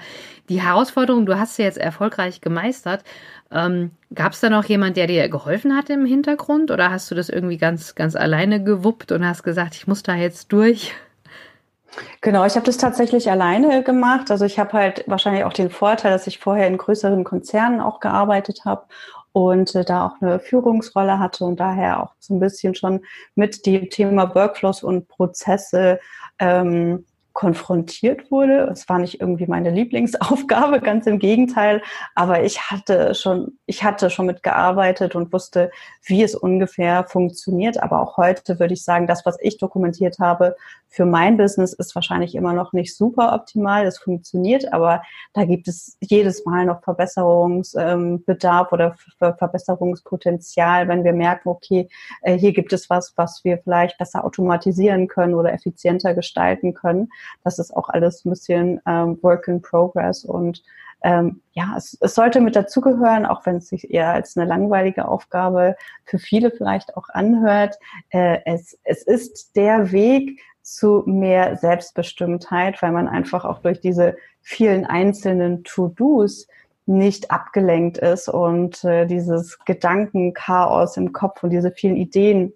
die 0.48 0.60
Herausforderung, 0.60 1.26
du 1.26 1.38
hast 1.38 1.56
sie 1.56 1.62
jetzt 1.62 1.78
erfolgreich 1.78 2.40
gemeistert. 2.40 3.04
Ähm, 3.50 3.92
Gab 4.12 4.32
es 4.32 4.40
da 4.40 4.50
noch 4.50 4.64
jemand, 4.64 4.96
der 4.96 5.06
dir 5.06 5.28
geholfen 5.28 5.76
hat 5.76 5.88
im 5.88 6.04
Hintergrund 6.04 6.72
oder 6.72 6.90
hast 6.90 7.10
du 7.10 7.14
das 7.14 7.28
irgendwie 7.28 7.58
ganz, 7.58 7.94
ganz 7.94 8.16
alleine 8.16 8.62
gewuppt 8.62 9.12
und 9.12 9.24
hast 9.24 9.44
gesagt, 9.44 9.76
ich 9.76 9.86
muss 9.86 10.02
da 10.02 10.14
jetzt 10.14 10.52
durch? 10.52 10.92
Genau, 12.20 12.44
ich 12.44 12.54
habe 12.54 12.66
das 12.66 12.76
tatsächlich 12.76 13.30
alleine 13.30 13.82
gemacht. 13.82 14.30
Also 14.30 14.44
ich 14.44 14.58
habe 14.58 14.72
halt 14.72 15.04
wahrscheinlich 15.06 15.44
auch 15.44 15.52
den 15.52 15.70
Vorteil, 15.70 16.12
dass 16.12 16.26
ich 16.26 16.38
vorher 16.38 16.66
in 16.66 16.76
größeren 16.78 17.24
Konzernen 17.24 17.80
auch 17.80 18.00
gearbeitet 18.00 18.64
habe 18.64 18.86
und 19.32 19.74
äh, 19.74 19.84
da 19.84 20.06
auch 20.06 20.20
eine 20.20 20.40
Führungsrolle 20.40 21.18
hatte 21.18 21.44
und 21.44 21.58
daher 21.60 22.02
auch 22.02 22.14
so 22.18 22.34
ein 22.34 22.40
bisschen 22.40 22.74
schon 22.74 23.00
mit 23.34 23.66
dem 23.66 23.90
Thema 23.90 24.34
Workflows 24.34 24.82
und 24.82 25.08
Prozesse 25.08 26.00
ähm, 26.38 27.04
konfrontiert 27.40 28.30
wurde. 28.30 28.68
Es 28.70 28.86
war 28.90 28.98
nicht 28.98 29.18
irgendwie 29.18 29.46
meine 29.46 29.70
Lieblingsaufgabe, 29.70 30.80
ganz 30.82 31.06
im 31.06 31.18
Gegenteil. 31.18 31.80
Aber 32.14 32.44
ich 32.44 32.70
hatte 32.70 33.14
schon, 33.14 33.58
ich 33.64 33.82
hatte 33.82 34.10
schon 34.10 34.26
mitgearbeitet 34.26 35.14
und 35.16 35.32
wusste, 35.32 35.70
wie 36.04 36.22
es 36.22 36.34
ungefähr 36.34 37.04
funktioniert. 37.04 37.82
Aber 37.82 38.02
auch 38.02 38.18
heute 38.18 38.60
würde 38.60 38.74
ich 38.74 38.84
sagen, 38.84 39.06
das, 39.06 39.24
was 39.24 39.38
ich 39.40 39.56
dokumentiert 39.56 40.18
habe 40.18 40.54
für 40.86 41.06
mein 41.06 41.38
Business, 41.38 41.72
ist 41.72 41.94
wahrscheinlich 41.94 42.34
immer 42.34 42.52
noch 42.52 42.74
nicht 42.74 42.94
super 42.94 43.32
optimal. 43.32 43.86
Es 43.86 43.96
funktioniert, 43.96 44.70
aber 44.74 45.00
da 45.32 45.46
gibt 45.46 45.66
es 45.66 45.96
jedes 46.00 46.44
Mal 46.44 46.66
noch 46.66 46.82
Verbesserungsbedarf 46.82 48.70
oder 48.70 48.96
Verbesserungspotenzial, 49.18 50.88
wenn 50.88 51.04
wir 51.04 51.14
merken, 51.14 51.48
okay, 51.48 51.88
äh, 52.20 52.36
hier 52.36 52.52
gibt 52.52 52.74
es 52.74 52.90
was, 52.90 53.14
was 53.16 53.44
wir 53.44 53.56
vielleicht 53.56 53.96
besser 53.96 54.26
automatisieren 54.26 55.08
können 55.08 55.32
oder 55.32 55.54
effizienter 55.54 56.12
gestalten 56.12 56.74
können. 56.74 57.08
Das 57.44 57.58
ist 57.58 57.76
auch 57.76 57.88
alles 57.88 58.24
ein 58.24 58.30
bisschen 58.30 58.80
ähm, 58.86 59.18
Work 59.22 59.48
in 59.48 59.62
Progress 59.62 60.24
und 60.24 60.62
ähm, 61.02 61.40
ja, 61.52 61.74
es, 61.76 61.96
es 62.00 62.14
sollte 62.14 62.40
mit 62.40 62.56
dazugehören, 62.56 63.24
auch 63.24 63.46
wenn 63.46 63.56
es 63.56 63.68
sich 63.68 63.90
eher 63.90 64.12
als 64.12 64.36
eine 64.36 64.46
langweilige 64.46 65.08
Aufgabe 65.08 65.76
für 66.04 66.18
viele 66.18 66.50
vielleicht 66.50 66.96
auch 66.96 67.08
anhört. 67.08 67.78
Äh, 68.10 68.40
es, 68.44 68.78
es 68.84 69.02
ist 69.02 69.56
der 69.56 69.92
Weg 69.92 70.40
zu 70.62 71.02
mehr 71.06 71.56
Selbstbestimmtheit, 71.56 72.82
weil 72.82 72.92
man 72.92 73.08
einfach 73.08 73.44
auch 73.44 73.60
durch 73.60 73.80
diese 73.80 74.16
vielen 74.42 74.84
einzelnen 74.84 75.64
To-Dos 75.64 76.46
nicht 76.86 77.30
abgelenkt 77.30 77.98
ist 77.98 78.28
und 78.28 78.84
äh, 78.84 79.06
dieses 79.06 79.58
Gedankenchaos 79.64 80.96
im 80.96 81.12
Kopf 81.12 81.42
und 81.42 81.50
diese 81.50 81.70
vielen 81.70 81.96
Ideen 81.96 82.52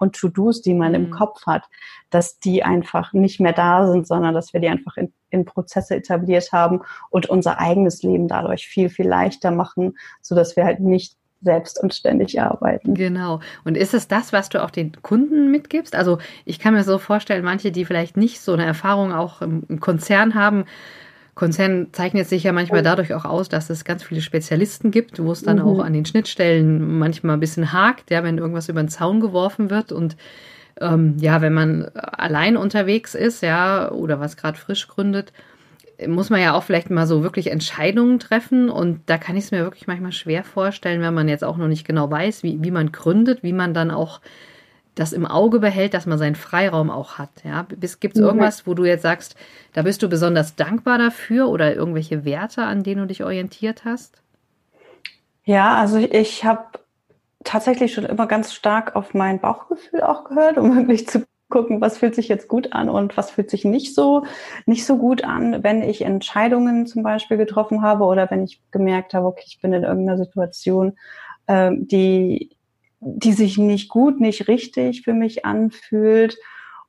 und 0.00 0.14
To-Dos, 0.16 0.62
die 0.62 0.74
man 0.74 0.90
mhm. 0.90 0.94
im 0.94 1.10
Kopf 1.10 1.46
hat, 1.46 1.64
dass 2.10 2.38
die 2.38 2.62
einfach 2.62 3.12
nicht 3.12 3.40
mehr 3.40 3.52
da 3.52 3.86
sind, 3.86 4.06
sondern 4.06 4.34
dass 4.34 4.52
wir 4.52 4.60
die 4.60 4.68
einfach 4.68 4.96
in, 4.96 5.12
in 5.30 5.44
Prozesse 5.44 5.96
etabliert 5.96 6.52
haben 6.52 6.80
und 7.10 7.28
unser 7.28 7.60
eigenes 7.60 8.02
Leben 8.02 8.28
dadurch 8.28 8.66
viel, 8.66 8.88
viel 8.88 9.08
leichter 9.08 9.50
machen, 9.50 9.96
so 10.22 10.34
dass 10.34 10.56
wir 10.56 10.64
halt 10.64 10.80
nicht 10.80 11.16
selbst 11.40 11.80
und 11.80 11.94
ständig 11.94 12.40
arbeiten. 12.40 12.94
Genau. 12.94 13.40
Und 13.64 13.76
ist 13.76 13.94
es 13.94 14.08
das, 14.08 14.32
was 14.32 14.48
du 14.48 14.62
auch 14.62 14.70
den 14.70 14.92
Kunden 15.02 15.50
mitgibst? 15.50 15.94
Also 15.94 16.18
ich 16.44 16.58
kann 16.58 16.74
mir 16.74 16.82
so 16.82 16.98
vorstellen, 16.98 17.44
manche, 17.44 17.70
die 17.70 17.84
vielleicht 17.84 18.16
nicht 18.16 18.40
so 18.40 18.54
eine 18.54 18.64
Erfahrung 18.64 19.12
auch 19.12 19.40
im, 19.40 19.62
im 19.68 19.78
Konzern 19.78 20.34
haben, 20.34 20.64
Konzern 21.38 21.86
zeichnet 21.92 22.28
sich 22.28 22.42
ja 22.42 22.52
manchmal 22.52 22.82
dadurch 22.82 23.14
auch 23.14 23.24
aus, 23.24 23.48
dass 23.48 23.70
es 23.70 23.84
ganz 23.84 24.02
viele 24.02 24.22
Spezialisten 24.22 24.90
gibt, 24.90 25.22
wo 25.22 25.30
es 25.30 25.42
dann 25.42 25.58
mhm. 25.58 25.62
auch 25.62 25.78
an 25.78 25.92
den 25.92 26.04
Schnittstellen 26.04 26.98
manchmal 26.98 27.36
ein 27.36 27.40
bisschen 27.40 27.72
hakt, 27.72 28.10
ja, 28.10 28.24
wenn 28.24 28.38
irgendwas 28.38 28.68
über 28.68 28.82
den 28.82 28.88
Zaun 28.88 29.20
geworfen 29.20 29.70
wird 29.70 29.92
und 29.92 30.16
ähm, 30.80 31.14
ja, 31.20 31.40
wenn 31.40 31.54
man 31.54 31.90
allein 31.94 32.56
unterwegs 32.56 33.14
ist, 33.14 33.42
ja, 33.42 33.88
oder 33.92 34.18
was 34.18 34.36
gerade 34.36 34.58
frisch 34.58 34.88
gründet, 34.88 35.32
muss 36.08 36.28
man 36.28 36.40
ja 36.40 36.54
auch 36.54 36.64
vielleicht 36.64 36.90
mal 36.90 37.06
so 37.06 37.22
wirklich 37.22 37.52
Entscheidungen 37.52 38.18
treffen. 38.18 38.68
Und 38.68 39.00
da 39.06 39.16
kann 39.16 39.36
ich 39.36 39.44
es 39.44 39.50
mir 39.52 39.62
wirklich 39.62 39.86
manchmal 39.86 40.12
schwer 40.12 40.42
vorstellen, 40.42 41.00
wenn 41.00 41.14
man 41.14 41.28
jetzt 41.28 41.44
auch 41.44 41.56
noch 41.56 41.68
nicht 41.68 41.86
genau 41.86 42.10
weiß, 42.10 42.42
wie, 42.42 42.62
wie 42.62 42.70
man 42.72 42.90
gründet, 42.90 43.44
wie 43.44 43.52
man 43.52 43.74
dann 43.74 43.92
auch 43.92 44.20
das 44.98 45.12
im 45.12 45.26
Auge 45.26 45.60
behält, 45.60 45.94
dass 45.94 46.06
man 46.06 46.18
seinen 46.18 46.34
Freiraum 46.34 46.90
auch 46.90 47.18
hat. 47.18 47.30
Ja? 47.44 47.66
Gibt 47.68 48.16
es 48.16 48.20
irgendwas, 48.20 48.66
wo 48.66 48.74
du 48.74 48.84
jetzt 48.84 49.02
sagst, 49.02 49.36
da 49.72 49.82
bist 49.82 50.02
du 50.02 50.08
besonders 50.08 50.56
dankbar 50.56 50.98
dafür 50.98 51.48
oder 51.48 51.74
irgendwelche 51.74 52.24
Werte, 52.24 52.64
an 52.64 52.82
denen 52.82 53.02
du 53.02 53.06
dich 53.06 53.22
orientiert 53.22 53.84
hast? 53.84 54.20
Ja, 55.44 55.76
also 55.76 55.98
ich 55.98 56.44
habe 56.44 56.64
tatsächlich 57.44 57.94
schon 57.94 58.04
immer 58.04 58.26
ganz 58.26 58.52
stark 58.52 58.96
auf 58.96 59.14
mein 59.14 59.40
Bauchgefühl 59.40 60.02
auch 60.02 60.24
gehört, 60.24 60.58
um 60.58 60.74
wirklich 60.76 61.06
zu 61.06 61.24
gucken, 61.48 61.80
was 61.80 61.98
fühlt 61.98 62.16
sich 62.16 62.28
jetzt 62.28 62.48
gut 62.48 62.72
an 62.72 62.88
und 62.88 63.16
was 63.16 63.30
fühlt 63.30 63.50
sich 63.50 63.64
nicht 63.64 63.94
so, 63.94 64.24
nicht 64.66 64.84
so 64.84 64.98
gut 64.98 65.22
an, 65.22 65.62
wenn 65.62 65.82
ich 65.82 66.02
Entscheidungen 66.02 66.86
zum 66.86 67.04
Beispiel 67.04 67.36
getroffen 67.36 67.82
habe 67.82 68.04
oder 68.04 68.30
wenn 68.30 68.44
ich 68.44 68.60
gemerkt 68.72 69.14
habe, 69.14 69.26
okay, 69.26 69.44
ich 69.46 69.60
bin 69.60 69.72
in 69.72 69.84
irgendeiner 69.84 70.18
Situation, 70.18 70.98
ähm, 71.46 71.86
die, 71.86 72.57
die 73.00 73.32
sich 73.32 73.58
nicht 73.58 73.88
gut, 73.88 74.20
nicht 74.20 74.48
richtig 74.48 75.02
für 75.02 75.12
mich 75.12 75.44
anfühlt, 75.44 76.36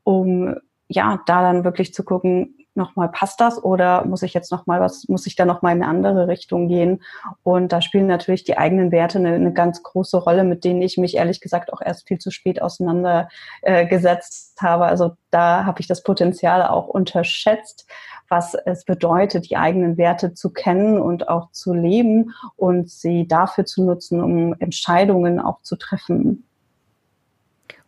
um 0.03 0.55
ja, 0.87 1.21
da 1.25 1.41
dann 1.41 1.63
wirklich 1.63 1.93
zu 1.93 2.03
gucken, 2.03 2.58
nochmal, 2.75 3.09
passt 3.09 3.39
das 3.41 3.63
oder 3.63 4.05
muss 4.05 4.23
ich 4.23 4.33
jetzt 4.33 4.51
nochmal 4.51 4.79
was, 4.79 5.07
muss 5.07 5.27
ich 5.27 5.35
da 5.35 5.45
nochmal 5.45 5.75
in 5.75 5.83
eine 5.83 5.91
andere 5.91 6.27
Richtung 6.27 6.67
gehen? 6.67 7.01
Und 7.43 7.71
da 7.71 7.81
spielen 7.81 8.07
natürlich 8.07 8.43
die 8.43 8.57
eigenen 8.57 8.91
Werte 8.91 9.19
eine, 9.19 9.33
eine 9.33 9.53
ganz 9.53 9.83
große 9.83 10.17
Rolle, 10.17 10.43
mit 10.43 10.63
denen 10.63 10.81
ich 10.81 10.97
mich 10.97 11.15
ehrlich 11.15 11.41
gesagt 11.41 11.73
auch 11.73 11.81
erst 11.81 12.07
viel 12.07 12.19
zu 12.19 12.31
spät 12.31 12.61
auseinandergesetzt 12.61 14.57
äh, 14.57 14.65
habe. 14.65 14.85
Also 14.85 15.11
da 15.31 15.65
habe 15.65 15.81
ich 15.81 15.87
das 15.87 16.03
Potenzial 16.03 16.65
auch 16.65 16.87
unterschätzt, 16.87 17.87
was 18.29 18.53
es 18.53 18.85
bedeutet, 18.85 19.49
die 19.49 19.57
eigenen 19.57 19.97
Werte 19.97 20.33
zu 20.33 20.51
kennen 20.51 20.99
und 20.99 21.27
auch 21.27 21.51
zu 21.51 21.73
leben 21.73 22.33
und 22.55 22.89
sie 22.89 23.27
dafür 23.27 23.65
zu 23.65 23.83
nutzen, 23.83 24.21
um 24.21 24.55
Entscheidungen 24.59 25.39
auch 25.39 25.61
zu 25.61 25.75
treffen. 25.75 26.45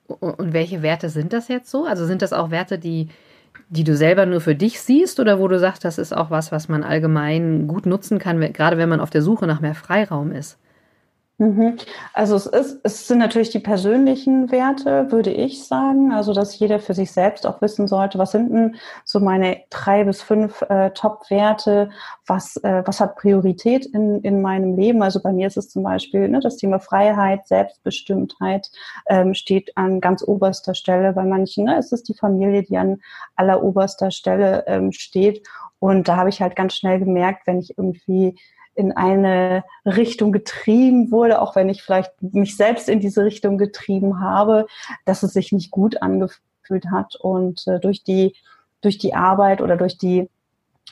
Und 0.07 0.53
welche 0.53 0.81
Werte 0.81 1.09
sind 1.09 1.31
das 1.31 1.47
jetzt 1.47 1.69
so? 1.69 1.85
Also 1.85 2.05
sind 2.05 2.21
das 2.21 2.33
auch 2.33 2.51
Werte, 2.51 2.79
die 2.79 3.09
die 3.71 3.85
du 3.85 3.95
selber 3.95 4.25
nur 4.25 4.41
für 4.41 4.53
dich 4.55 4.81
siehst 4.81 5.19
oder 5.19 5.39
wo 5.39 5.47
du 5.47 5.57
sagst, 5.57 5.85
das 5.85 5.97
ist 5.97 6.13
auch 6.15 6.29
was, 6.29 6.51
was 6.51 6.67
man 6.67 6.83
allgemein 6.83 7.67
gut 7.67 7.85
nutzen 7.85 8.19
kann, 8.19 8.39
gerade 8.53 8.77
wenn 8.77 8.89
man 8.89 8.99
auf 8.99 9.09
der 9.09 9.21
Suche 9.21 9.47
nach 9.47 9.61
mehr 9.61 9.75
Freiraum 9.75 10.31
ist? 10.33 10.57
Mhm. 11.41 11.77
Also 12.13 12.35
es 12.35 12.45
ist, 12.45 12.81
es 12.83 13.07
sind 13.07 13.17
natürlich 13.17 13.49
die 13.49 13.57
persönlichen 13.57 14.51
Werte, 14.51 15.11
würde 15.11 15.31
ich 15.31 15.65
sagen. 15.65 16.11
Also 16.11 16.33
dass 16.33 16.59
jeder 16.59 16.77
für 16.77 16.93
sich 16.93 17.11
selbst 17.11 17.47
auch 17.47 17.63
wissen 17.63 17.87
sollte, 17.87 18.19
was 18.19 18.33
sind 18.33 18.53
denn 18.53 18.75
so 19.05 19.19
meine 19.19 19.57
drei 19.71 20.03
bis 20.03 20.21
fünf 20.21 20.61
äh, 20.69 20.91
Top-Werte, 20.91 21.89
was, 22.27 22.57
äh, 22.57 22.83
was 22.85 22.99
hat 22.99 23.15
Priorität 23.15 23.87
in, 23.87 24.21
in 24.21 24.43
meinem 24.43 24.75
Leben. 24.75 25.01
Also 25.01 25.19
bei 25.19 25.33
mir 25.33 25.47
ist 25.47 25.57
es 25.57 25.69
zum 25.71 25.81
Beispiel 25.81 26.29
ne, 26.29 26.41
das 26.41 26.57
Thema 26.57 26.77
Freiheit, 26.79 27.47
Selbstbestimmtheit 27.47 28.69
ähm, 29.07 29.33
steht 29.33 29.75
an 29.75 29.99
ganz 29.99 30.23
oberster 30.23 30.75
Stelle. 30.75 31.13
Bei 31.13 31.23
manchen 31.23 31.65
ne, 31.65 31.79
ist 31.79 31.91
es 31.91 32.03
die 32.03 32.13
Familie, 32.13 32.61
die 32.61 32.77
an 32.77 33.01
alleroberster 33.35 34.11
Stelle 34.11 34.63
ähm, 34.67 34.91
steht. 34.91 35.47
Und 35.79 36.07
da 36.07 36.17
habe 36.17 36.29
ich 36.29 36.39
halt 36.39 36.55
ganz 36.55 36.75
schnell 36.75 36.99
gemerkt, 36.99 37.47
wenn 37.47 37.57
ich 37.57 37.75
irgendwie 37.79 38.37
in 38.75 38.91
eine 38.91 39.63
Richtung 39.85 40.31
getrieben 40.31 41.11
wurde, 41.11 41.41
auch 41.41 41.55
wenn 41.55 41.69
ich 41.69 41.83
vielleicht 41.83 42.11
mich 42.21 42.55
selbst 42.55 42.89
in 42.89 42.99
diese 42.99 43.23
Richtung 43.23 43.57
getrieben 43.57 44.21
habe, 44.21 44.67
dass 45.05 45.23
es 45.23 45.33
sich 45.33 45.51
nicht 45.51 45.71
gut 45.71 46.01
angefühlt 46.01 46.85
hat. 46.91 47.15
Und 47.15 47.67
äh, 47.67 47.79
durch 47.79 48.03
die, 48.03 48.35
durch 48.81 48.97
die 48.97 49.13
Arbeit 49.13 49.61
oder 49.61 49.77
durch 49.77 49.97
die 49.97 50.29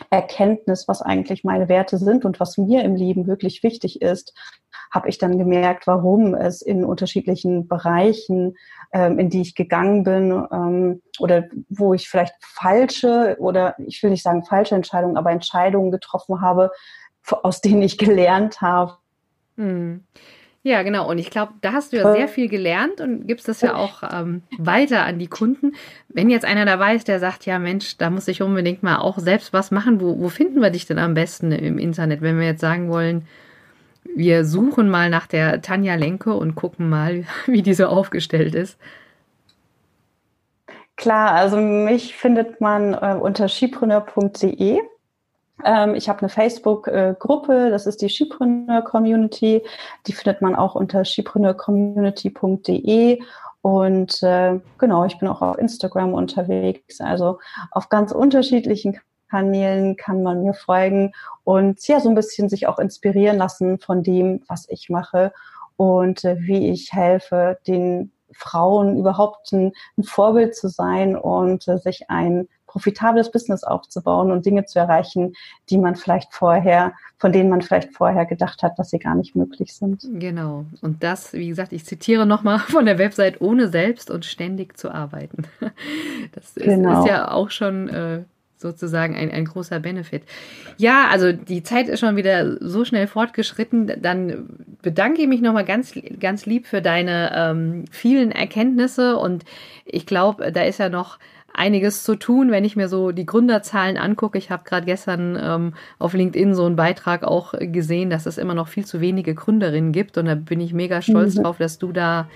Erkenntnis, 0.10 0.88
was 0.88 1.02
eigentlich 1.02 1.44
meine 1.44 1.70
Werte 1.70 1.98
sind 1.98 2.26
und 2.26 2.40
was 2.40 2.58
mir 2.58 2.84
im 2.84 2.96
Leben 2.96 3.28
wirklich 3.28 3.64
wichtig 3.64 4.02
ist, 4.02 4.34
habe 4.92 5.10
ich 5.10 5.18
dann 5.18 5.38
gemerkt, 5.38 5.88
warum 5.88 6.34
es 6.34 6.62
in 6.62 6.84
unterschiedlichen 6.84 7.68
Bereichen, 7.68 8.56
ähm, 8.92 9.20
in 9.20 9.30
die 9.30 9.42
ich 9.42 9.56
gegangen 9.56 10.04
bin 10.04 10.32
ähm, 10.52 11.02
oder 11.20 11.44
wo 11.70 11.94
ich 11.94 12.10
vielleicht 12.10 12.34
falsche 12.40 13.38
oder 13.40 13.76
ich 13.78 14.02
will 14.02 14.10
nicht 14.10 14.24
sagen 14.24 14.44
falsche 14.44 14.76
Entscheidungen, 14.76 15.18
aber 15.18 15.32
Entscheidungen 15.32 15.92
getroffen 15.92 16.42
habe, 16.42 16.72
aus 17.34 17.62
denen 17.62 17.82
ich 17.82 17.98
gelernt 17.98 18.62
habe. 18.62 18.98
Hm. 19.58 20.04
Ja, 20.62 20.84
genau. 20.84 21.10
Und 21.10 21.20
ich 21.20 21.30
glaube, 21.30 21.54
da 21.62 21.72
hast 21.72 21.94
du 21.94 21.98
ja 21.98 22.12
sehr 22.12 22.28
viel 22.28 22.50
gelernt 22.50 23.00
und 23.00 23.28
gibst 23.28 23.48
das 23.48 23.62
ja 23.62 23.76
auch 23.76 24.04
ähm, 24.04 24.42
weiter 24.58 25.06
an 25.06 25.18
die 25.18 25.28
Kunden. 25.28 25.74
Wenn 26.10 26.30
jetzt 26.30 26.44
einer 26.44 26.66
dabei 26.66 26.96
ist, 26.96 27.08
der 27.08 27.20
sagt, 27.20 27.46
ja 27.46 27.60
Mensch, 27.60 27.98
da 27.98 28.10
muss 28.10 28.28
ich 28.28 28.42
unbedingt 28.42 28.84
mal 28.84 28.98
auch 28.98 29.20
selbst 29.20 29.54
was 29.54 29.72
machen, 29.72 30.02
wo, 30.02 30.20
wo 30.20 30.28
finden 30.28 30.62
wir 30.62 30.70
dich 30.70 30.86
denn 30.86 31.00
am 31.00 31.14
besten 31.14 31.54
im 31.54 31.78
Internet, 31.78 32.22
wenn 32.22 32.38
wir 32.38 32.46
jetzt 32.46 32.62
sagen 32.62 32.90
wollen, 32.90 33.26
wir 34.16 34.44
suchen 34.44 34.90
mal 34.90 35.10
nach 35.10 35.28
der 35.28 35.62
Tanja 35.62 35.96
Lenke 35.96 36.34
und 36.34 36.56
gucken 36.56 36.90
mal, 36.90 37.24
wie 37.46 37.62
die 37.62 37.74
so 37.74 37.86
aufgestellt 37.86 38.54
ist. 38.54 38.78
Klar, 40.98 41.32
also 41.32 41.56
mich 41.56 42.18
findet 42.18 42.60
man 42.60 42.94
äh, 42.94 43.18
unter 43.18 43.48
skipreneur.de. 43.48 44.82
Ähm, 45.66 45.96
ich 45.96 46.10
habe 46.10 46.20
eine 46.20 46.30
Facebook-Gruppe, 46.30 47.70
das 47.70 47.86
ist 47.86 48.02
die 48.02 48.10
Skipreneur 48.10 48.82
Community. 48.82 49.64
Die 50.08 50.14
findet 50.14 50.42
man 50.42 50.56
auch 50.56 50.76
unter 50.76 51.06
skipreneurcommunity.de. 51.06 53.20
Und 53.62 54.24
äh, 54.24 54.60
genau, 54.78 55.06
ich 55.06 55.18
bin 55.18 55.28
auch 55.28 55.42
auf 55.42 55.58
Instagram 55.58 56.14
unterwegs. 56.14 57.02
Also 57.02 57.40
auf 57.72 57.90
ganz 57.90 58.12
unterschiedlichen 58.12 59.00
Kanälen 59.30 59.96
kann 59.96 60.24
man 60.24 60.44
mir 60.44 60.54
folgen 60.54 61.14
und 61.44 61.86
ja, 61.88 62.00
so 62.00 62.10
ein 62.10 62.16
bisschen 62.16 62.50
sich 62.50 62.68
auch 62.68 62.80
inspirieren 62.80 63.38
lassen 63.38 63.80
von 63.80 64.02
dem, 64.02 64.42
was 64.48 64.68
ich 64.70 64.90
mache 64.90 65.34
und 65.78 66.26
äh, 66.26 66.38
wie 66.40 66.70
ich 66.70 66.94
helfe, 66.94 67.60
den 67.68 68.12
Frauen 68.32 68.98
überhaupt 68.98 69.52
ein, 69.52 69.74
ein 69.98 70.04
Vorbild 70.04 70.56
zu 70.56 70.68
sein 70.68 71.16
und 71.16 71.68
äh, 71.68 71.78
sich 71.78 72.10
ein 72.10 72.48
profitables 72.70 73.32
Business 73.32 73.64
aufzubauen 73.64 74.32
und 74.32 74.46
Dinge 74.46 74.64
zu 74.66 74.78
erreichen, 74.78 75.34
die 75.70 75.78
man 75.78 75.96
vielleicht 75.96 76.34
vorher, 76.34 76.94
von 77.18 77.32
denen 77.32 77.50
man 77.50 77.62
vielleicht 77.62 77.94
vorher 77.96 78.26
gedacht 78.28 78.62
hat, 78.62 78.78
dass 78.78 78.92
sie 78.92 79.00
gar 79.00 79.16
nicht 79.16 79.36
möglich 79.36 79.74
sind. 79.74 80.08
Genau. 80.14 80.66
Und 80.82 81.04
das, 81.04 81.34
wie 81.34 81.48
gesagt, 81.48 81.74
ich 81.74 81.86
zitiere 81.86 82.28
nochmal 82.28 82.60
von 82.60 82.86
der 82.86 83.00
Website, 83.00 83.42
ohne 83.42 83.70
selbst 83.70 84.12
und 84.12 84.24
ständig 84.24 84.78
zu 84.78 84.92
arbeiten. 84.92 85.44
Das 86.34 86.56
ist, 86.56 86.66
genau. 86.66 87.02
ist 87.02 87.10
ja 87.10 87.32
auch 87.32 87.50
schon 87.50 87.90
äh, 87.90 88.24
sozusagen 88.58 89.16
ein, 89.16 89.32
ein 89.32 89.46
großer 89.46 89.80
Benefit. 89.80 90.24
Ja, 90.78 91.08
also 91.10 91.32
die 91.32 91.64
Zeit 91.64 91.88
ist 91.88 92.02
schon 92.02 92.18
wieder 92.18 92.58
so 92.60 92.86
schnell 92.86 93.08
fortgeschritten. 93.08 93.92
Dann 94.02 94.50
bedanke 94.82 95.22
ich 95.22 95.28
mich 95.28 95.42
nochmal 95.42 95.66
ganz, 95.66 95.94
ganz 96.20 96.46
lieb 96.46 96.68
für 96.68 96.82
deine 96.82 97.32
ähm, 97.34 97.86
vielen 97.90 98.32
Erkenntnisse 98.32 99.18
und 99.18 99.46
ich 99.86 100.06
glaube, 100.06 100.52
da 100.52 100.62
ist 100.62 100.78
ja 100.78 100.90
noch 100.90 101.20
einiges 101.54 102.04
zu 102.04 102.16
tun, 102.16 102.52
wenn 102.52 102.66
ich 102.66 102.76
mir 102.76 102.88
so 102.88 103.12
die 103.12 103.26
Gründerzahlen 103.26 103.98
angucke. 103.98 104.38
Ich 104.38 104.52
habe 104.52 104.64
gerade 104.64 104.86
gestern 104.86 105.38
ähm, 105.42 105.74
auf 105.98 106.14
LinkedIn 106.14 106.54
so 106.54 106.66
einen 106.66 106.76
Beitrag 106.76 107.24
auch 107.24 107.54
gesehen, 107.60 108.10
dass 108.10 108.26
es 108.26 108.38
immer 108.38 108.54
noch 108.54 108.68
viel 108.68 108.86
zu 108.86 109.02
wenige 109.02 109.36
Gründerinnen 109.36 109.92
gibt. 109.92 110.18
Und 110.18 110.26
da 110.26 110.36
bin 110.36 110.62
ich 110.62 110.74
mega 110.74 111.02
stolz 111.02 111.36
mhm. 111.36 111.44
drauf, 111.44 111.58
dass 111.58 111.78
du 111.78 111.92
da 111.92 112.28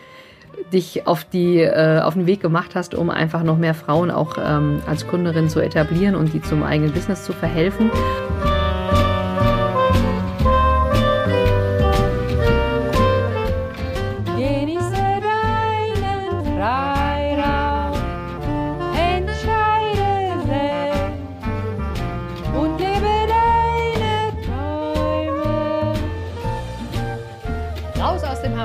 dich 0.72 1.08
auf, 1.08 1.24
die, 1.24 1.60
äh, 1.60 2.00
auf 2.02 2.14
den 2.14 2.26
Weg 2.28 2.42
gemacht 2.42 2.76
hast, 2.76 2.96
um 2.96 3.10
einfach 3.10 3.44
noch 3.44 3.58
mehr 3.58 3.74
Frauen 3.74 4.12
auch 4.12 4.38
ähm, 4.44 4.82
als 4.88 5.08
Gründerin 5.08 5.50
zu 5.50 5.60
etablieren 5.60 6.16
und 6.16 6.34
die 6.34 6.42
zum 6.42 6.64
eigenen 6.64 6.92
Business 6.92 7.24
zu 7.24 7.34
verhelfen. 7.34 7.90